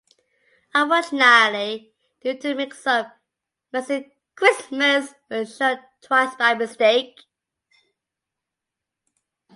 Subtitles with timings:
[0.73, 1.93] Unfortunately,
[2.23, 3.19] due to a mix up,
[3.71, 7.19] "Messy Xmas" was shown twice by mistake.